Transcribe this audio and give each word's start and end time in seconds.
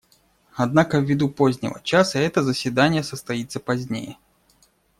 Однако, 0.55 0.97
ввиду 0.97 1.29
позднего 1.29 1.79
часа, 1.83 2.17
это 2.17 2.41
заседание 2.41 3.03
состоится 3.03 3.59
позднее. 3.59 4.17